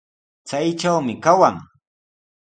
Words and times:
Chaytrawmi 0.49 1.15
kawan. 1.23 1.55